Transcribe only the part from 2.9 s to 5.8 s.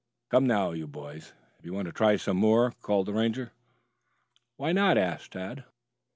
the Ranger. "What now?" asked Tad.